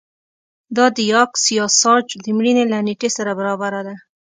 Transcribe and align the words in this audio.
دا 0.77 0.85
د 0.95 0.97
یاکس 1.13 1.43
یاساج 1.59 2.05
د 2.23 2.25
مړینې 2.37 2.63
له 2.71 2.77
نېټې 2.87 3.09
سره 3.17 3.31
برابره 3.39 3.81
ده 3.87 3.95